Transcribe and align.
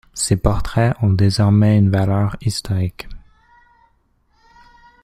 Ces 0.15 0.35
portraits 0.35 0.95
ont 1.03 1.13
désormais 1.13 1.77
une 1.77 1.91
valeur 1.91 2.35
historique. 2.41 3.07